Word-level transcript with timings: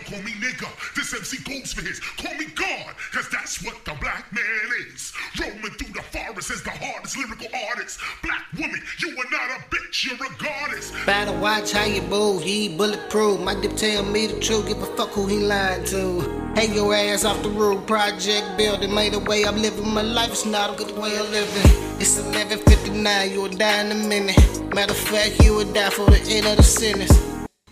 nigga. 0.00 0.94
This 0.94 1.14
MC 1.14 1.42
goes 1.44 1.72
for 1.72 1.82
his. 1.82 2.00
Call 2.00 2.34
me 2.36 2.46
God, 2.54 2.94
cause 3.12 3.28
that's 3.30 3.62
what 3.64 3.84
the 3.84 3.94
black 4.00 4.32
man 4.32 4.44
is. 4.92 5.12
Roaming 5.38 5.72
through 5.72 5.92
the 5.92 6.02
forest 6.02 6.50
as 6.50 6.62
the 6.62 6.70
hardest 6.70 7.16
lyrical 7.16 7.46
artist. 7.68 8.00
Black 8.22 8.44
woman, 8.58 8.80
you 9.00 9.10
are 9.10 9.30
not 9.30 9.58
a 9.58 9.62
bitch, 9.70 10.04
you're 10.04 10.14
a 10.14 10.42
goddess. 10.42 10.92
Better 11.06 11.36
watch 11.38 11.72
how 11.72 11.84
you 11.84 12.02
move, 12.02 12.42
ain't 12.42 12.78
bulletproof. 12.78 13.40
My 13.40 13.54
dip 13.60 13.76
tell 13.76 14.04
me 14.04 14.26
the 14.26 14.40
truth, 14.40 14.68
give 14.68 14.82
a 14.82 14.86
fuck 14.96 15.10
who 15.10 15.26
he 15.26 15.38
lying 15.38 15.84
to. 15.86 16.20
Hang 16.54 16.74
your 16.74 16.94
ass 16.94 17.24
off 17.24 17.42
the 17.42 17.50
roof, 17.50 17.86
project 17.86 18.56
building. 18.56 18.94
Made 18.94 19.14
a 19.14 19.18
way 19.18 19.44
I'm 19.44 19.60
living 19.60 19.92
my 19.92 20.02
life, 20.02 20.30
it's 20.30 20.46
not 20.46 20.74
a 20.74 20.84
good 20.84 20.96
way 20.96 21.16
of 21.16 21.30
living. 21.30 21.84
It's 22.00 22.18
11.59, 22.20 23.32
you 23.32 23.42
will 23.42 23.48
die 23.48 23.84
in 23.84 23.92
a 23.92 23.94
minute. 23.94 24.74
Matter 24.74 24.92
of 24.92 24.98
fact, 24.98 25.42
you 25.42 25.54
will 25.54 25.72
die 25.72 25.90
for 25.90 26.10
the 26.10 26.20
end 26.28 26.46
of 26.46 26.56
the 26.56 26.62
sentence. 26.62 27.18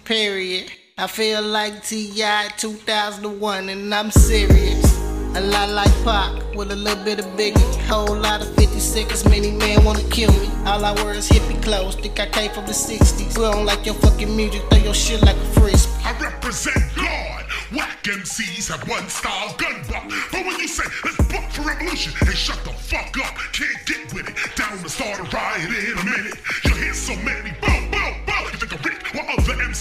Period. 0.04 0.70
I 1.02 1.08
feel 1.08 1.42
like 1.42 1.84
T.I. 1.84 2.50
2001 2.56 3.68
and 3.70 3.92
I'm 3.92 4.12
serious. 4.12 4.84
A 5.34 5.40
lot 5.40 5.70
like 5.70 5.90
Pac 6.04 6.54
with 6.54 6.70
a 6.70 6.76
little 6.76 7.02
bit 7.02 7.18
of 7.18 7.26
Biggie. 7.36 7.58
Whole 7.88 8.14
lot 8.14 8.40
of 8.40 8.54
50 8.54 8.78
seconds, 8.78 9.24
many 9.24 9.50
men 9.50 9.84
wanna 9.84 10.04
kill 10.10 10.30
me. 10.30 10.48
All 10.64 10.84
I 10.84 10.92
wear 11.02 11.14
is 11.14 11.28
hippie 11.28 11.60
clothes, 11.60 11.96
think 11.96 12.20
I 12.20 12.26
came 12.26 12.52
from 12.52 12.66
the 12.66 12.72
60s. 12.72 13.36
We 13.36 13.42
don't 13.42 13.66
like 13.66 13.84
your 13.84 13.96
fucking 13.96 14.36
music, 14.36 14.62
throw 14.70 14.78
your 14.78 14.94
shit 14.94 15.20
like 15.22 15.34
a 15.34 15.60
frisbee. 15.60 15.90
I 16.04 16.16
represent 16.20 16.78
God. 16.94 17.46
Whack 17.74 18.04
MCs 18.04 18.68
have 18.68 18.86
one 18.88 19.08
style 19.08 19.56
gun 19.56 19.82
buck. 19.88 20.04
But 20.30 20.46
when 20.46 20.60
you 20.60 20.68
say 20.68 20.84
let's 21.02 21.16
buck 21.32 21.50
for 21.50 21.62
revolution, 21.62 22.12
hey 22.20 22.34
shut 22.34 22.62
the 22.62 22.70
fuck 22.70 23.16
up. 23.24 23.34
Can't 23.50 23.86
get 23.86 24.12
with 24.12 24.28
it. 24.28 24.36
Down 24.54 24.78
to 24.78 24.88
start 24.88 25.18
a 25.18 25.24
riot 25.34 25.68
in 25.68 25.98
a 25.98 26.04
minute. 26.04 26.38
You 26.64 26.74
hear 26.74 26.94
so 26.94 27.16
many 27.24 27.50
boom, 27.62 27.71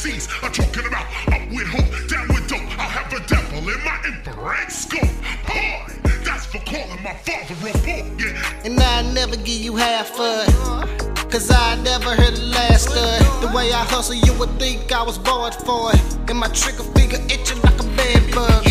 Are 0.02 0.50
talking 0.50 0.88
about 0.88 1.06
up 1.32 1.48
with 1.52 1.68
hope, 1.68 2.10
down 2.10 2.28
with 2.30 2.48
dope. 2.50 2.60
I'll 2.80 2.90
have 2.90 3.14
a 3.14 3.20
devil 3.28 3.60
in 3.60 3.84
my 3.84 4.02
infrared 4.04 4.72
scope. 4.72 5.04
Boy, 5.46 5.94
that's 6.26 6.48
for 6.48 6.58
calling 6.58 7.04
my 7.04 7.14
father 7.14 7.54
a 7.54 7.78
boy. 7.78 8.04
Yeah. 8.18 8.66
And 8.66 8.80
I 8.80 9.04
never 9.14 9.36
give 9.36 9.62
you 9.62 9.76
half 9.76 10.20
of. 10.20 11.30
Cause 11.30 11.52
I 11.52 11.80
never 11.84 12.16
heard 12.16 12.36
the 12.36 12.48
last 12.48 12.90
of. 12.90 13.42
The 13.42 13.56
way 13.56 13.72
I 13.72 13.84
hustle, 13.86 14.16
you 14.16 14.34
would 14.40 14.50
think 14.58 14.92
I 14.92 15.04
was 15.04 15.20
born 15.20 15.52
for 15.52 15.92
it. 15.94 16.02
And 16.32 16.40
my 16.40 16.48
trigger 16.48 16.82
finger 16.98 17.18
itching 17.30 17.62
like 17.62 17.80
a 17.80 17.84
bed 17.96 18.34
bug. 18.34 18.71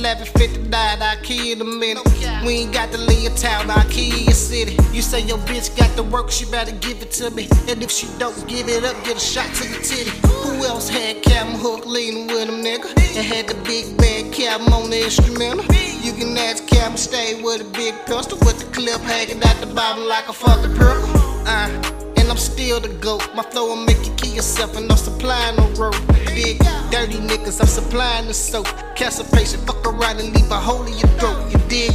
It's 0.00 0.30
11.59, 0.30 0.74
I'll 0.74 1.16
kill 1.22 1.44
you 1.44 1.52
in 1.54 1.60
a 1.60 1.64
minute. 1.64 2.06
We 2.46 2.60
ain't 2.60 2.72
got 2.72 2.92
to 2.92 2.98
leave 2.98 3.34
town, 3.34 3.68
I'll 3.68 3.88
kill 3.88 4.16
your 4.16 4.32
city. 4.32 4.76
You 4.92 5.02
say 5.02 5.20
your 5.22 5.38
bitch 5.38 5.76
got 5.76 5.94
the 5.96 6.04
work, 6.04 6.30
she 6.30 6.44
better 6.44 6.70
give 6.72 7.02
it 7.02 7.10
to 7.12 7.30
me. 7.30 7.48
And 7.68 7.82
if 7.82 7.90
she 7.90 8.06
don't 8.18 8.46
give 8.46 8.68
it 8.68 8.84
up, 8.84 8.94
get 9.04 9.16
a 9.16 9.20
shot 9.20 9.52
to 9.56 9.68
the 9.68 9.82
titty. 9.82 10.10
Who 10.28 10.64
else 10.64 10.88
had 10.88 11.22
Cam 11.22 11.48
Hook 11.58 11.84
leaning 11.84 12.28
with 12.28 12.48
him, 12.48 12.62
nigga? 12.62 12.90
And 12.90 13.26
had 13.26 13.48
the 13.48 13.54
big 13.64 13.96
bad 13.98 14.32
Cam 14.32 14.72
on 14.72 14.90
the 14.90 15.02
instrumental. 15.02 15.64
You 16.00 16.12
can 16.12 16.36
ask 16.38 16.66
Cam 16.68 16.96
stay 16.96 17.42
with 17.42 17.60
a 17.62 17.70
big 17.72 17.94
pistol 18.06 18.38
with 18.38 18.60
the 18.60 18.66
clip 18.72 19.00
hanging 19.00 19.42
out 19.42 19.56
the 19.60 19.66
bottom 19.66 20.04
like 20.04 20.28
a 20.28 20.32
fucking 20.32 20.76
pearl. 20.76 21.02
Uh, 21.44 21.87
still 22.78 22.90
the 22.90 22.98
goat. 22.98 23.34
My 23.34 23.42
flow 23.42 23.68
will 23.68 23.84
make 23.84 23.98
you 24.06 24.12
kill 24.14 24.34
yourself, 24.34 24.76
and 24.76 24.90
I'm 24.90 24.96
supplying 24.96 25.56
no 25.56 25.68
rope. 25.70 25.96
Big, 26.26 26.58
dirty 26.90 27.18
niggas, 27.18 27.60
I'm 27.60 27.66
supplying 27.66 28.26
the 28.26 28.34
soap. 28.34 28.66
Catch 28.94 29.18
a 29.20 29.24
patient, 29.24 29.66
fuck 29.66 29.84
around 29.86 30.20
and 30.20 30.34
leave 30.34 30.50
a 30.50 30.56
hole 30.56 30.84
in 30.86 30.96
your 30.96 31.08
throat. 31.18 31.50
You 31.50 31.58
dig? 31.68 31.92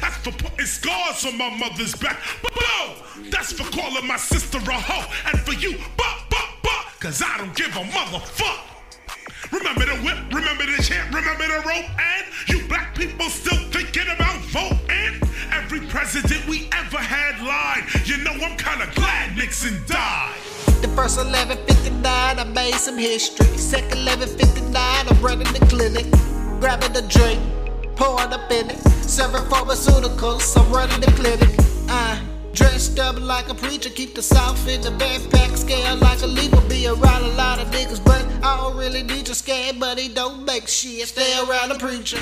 That's 0.00 0.16
for 0.18 0.32
putting 0.32 0.66
scars 0.66 1.24
on 1.26 1.38
my 1.38 1.50
mother's 1.56 1.94
back. 1.94 2.18
Boom! 2.42 3.30
That's 3.30 3.52
for 3.52 3.64
calling 3.76 4.06
my 4.06 4.16
sister 4.16 4.58
a 4.58 4.72
hoe. 4.72 5.06
And 5.26 5.40
for 5.40 5.54
you, 5.54 5.78
buh, 5.96 6.18
buh, 6.30 6.48
buh. 6.62 6.84
Cause 7.00 7.22
I 7.22 7.38
don't 7.38 7.54
give 7.56 7.74
a 7.76 7.84
motherfuck. 7.84 8.68
Remember 9.50 9.86
the 9.86 9.96
whip, 10.04 10.18
remember 10.32 10.66
the 10.66 10.82
chant, 10.82 11.14
remember 11.14 11.46
the 11.46 11.62
rope, 11.66 11.88
and 11.98 12.26
you 12.48 12.66
black 12.68 12.94
people 12.94 13.30
still 13.30 13.47
president 15.88 16.46
we 16.46 16.68
ever 16.72 16.98
had 16.98 17.40
lied. 17.40 17.84
You 18.04 18.18
know 18.18 18.32
I'm 18.32 18.56
kinda 18.56 18.88
glad 18.94 19.36
Nixon 19.36 19.82
died. 19.86 20.36
The 20.82 20.88
first 20.94 21.18
11.59, 21.18 22.04
I 22.38 22.44
made 22.44 22.74
some 22.74 22.98
history. 22.98 23.46
Second 23.56 23.98
11.59, 23.98 24.76
I'm 24.76 25.22
running 25.22 25.52
the 25.52 25.64
clinic. 25.66 26.06
Grabbing 26.60 26.92
the 26.92 27.02
drink, 27.02 27.40
pouring 27.96 28.32
up 28.32 28.50
in 28.50 28.70
it. 28.70 28.78
Serving 29.02 29.42
pharmaceuticals, 29.50 30.56
I'm 30.60 30.70
running 30.72 31.00
the 31.00 31.10
clinic. 31.12 31.50
Uh, 31.88 32.20
dressed 32.52 32.98
up 32.98 33.18
like 33.20 33.48
a 33.48 33.54
preacher, 33.54 33.90
keep 33.90 34.14
the 34.14 34.22
south 34.22 34.68
in 34.68 34.80
the 34.82 34.90
backpack, 34.90 35.56
Scared 35.56 36.00
like 36.00 36.22
a 36.22 36.26
leaper. 36.26 36.60
Be 36.68 36.86
around 36.86 37.24
a 37.24 37.34
lot 37.34 37.58
of 37.58 37.68
niggas, 37.68 38.04
but 38.04 38.24
I 38.44 38.56
don't 38.58 38.76
really 38.76 39.02
need 39.02 39.26
your 39.26 39.34
scared, 39.34 39.80
but 39.80 39.98
he 39.98 40.08
don't 40.08 40.44
make 40.44 40.68
shit. 40.68 41.08
Stay 41.08 41.32
around 41.44 41.70
the 41.70 41.78
preacher. 41.78 42.18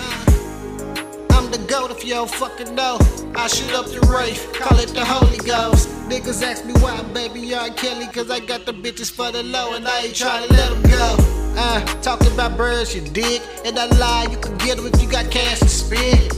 Goat 1.66 1.90
if 1.90 2.04
you 2.04 2.14
don't 2.14 2.30
fucking 2.30 2.74
know. 2.74 2.98
I 3.34 3.48
shoot 3.48 3.72
up 3.74 3.86
the 3.86 4.00
rave, 4.06 4.40
call 4.52 4.78
it 4.78 4.88
the 4.88 5.04
Holy 5.04 5.38
Ghost. 5.38 5.88
Niggas 6.08 6.42
ask 6.42 6.64
me 6.64 6.72
why, 6.74 7.02
baby, 7.12 7.54
I'm 7.54 7.74
Kelly, 7.74 8.06
cause 8.06 8.30
I 8.30 8.40
got 8.40 8.66
the 8.66 8.72
bitches 8.72 9.10
for 9.10 9.32
the 9.32 9.42
low 9.42 9.74
and 9.74 9.86
I 9.86 10.02
ain't 10.02 10.14
tryna 10.14 10.50
let 10.50 10.70
them 10.70 10.82
go. 10.82 11.16
Uh, 11.58 11.80
talking 12.02 12.32
about 12.32 12.56
birds, 12.56 12.94
you 12.94 13.00
dig? 13.00 13.42
And 13.64 13.78
I 13.78 13.86
lie, 13.98 14.28
you 14.30 14.38
can 14.38 14.56
get 14.58 14.76
them 14.76 14.86
if 14.86 15.02
you 15.02 15.10
got 15.10 15.30
cash 15.30 15.58
to 15.60 15.68
spend. 15.68 16.32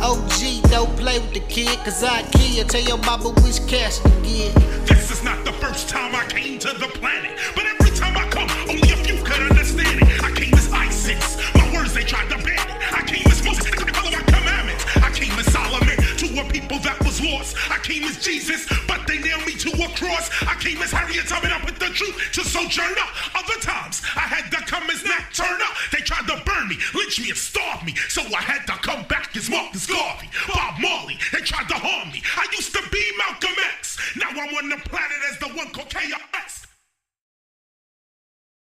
OG, 0.00 0.70
don't 0.70 0.94
play 0.96 1.18
with 1.18 1.34
the 1.34 1.40
kid, 1.40 1.78
cause 1.78 2.02
I 2.02 2.22
kill 2.30 2.56
you. 2.56 2.64
Tell 2.64 2.82
your 2.82 2.98
mama 2.98 3.30
which 3.40 3.66
cash 3.66 3.98
to 3.98 4.10
get. 4.22 4.73
Jesus, 18.24 18.66
but 18.88 19.06
they 19.06 19.18
nailed 19.18 19.44
me 19.46 19.52
to 19.52 19.70
a 19.70 19.88
cross. 19.94 20.30
I 20.48 20.56
came 20.58 20.80
as 20.80 20.90
Harriet 20.90 21.28
Tubman 21.28 21.52
up 21.52 21.64
with 21.64 21.78
the 21.78 21.92
truth 21.92 22.16
to 22.32 22.40
Sojourner. 22.40 23.08
Other 23.36 23.60
times, 23.60 24.00
I 24.16 24.24
had 24.24 24.50
to 24.50 24.64
come 24.64 24.88
as 24.88 25.04
Nat 25.04 25.28
Turner. 25.32 25.70
They 25.92 26.00
tried 26.00 26.26
to 26.32 26.40
burn 26.44 26.68
me, 26.68 26.76
lynch 26.94 27.20
me, 27.20 27.28
and 27.28 27.38
starve 27.38 27.84
me. 27.84 27.94
So 28.08 28.22
I 28.22 28.40
had 28.40 28.66
to 28.66 28.76
come 28.80 29.04
back 29.08 29.36
as 29.36 29.50
Marcus 29.50 29.86
Garvey, 29.86 30.28
Bob 30.48 30.80
Marley. 30.80 31.18
They 31.32 31.40
tried 31.40 31.68
to 31.68 31.76
harm 31.76 32.10
me. 32.12 32.22
I 32.36 32.46
used 32.56 32.72
to 32.72 32.82
be 32.90 33.04
Malcolm 33.18 33.56
X. 33.76 34.00
Now 34.16 34.30
I'm 34.30 34.54
on 34.56 34.68
the 34.70 34.80
planet 34.88 35.20
as 35.30 35.38
the 35.38 35.48
one 35.48 35.68
called. 35.70 35.84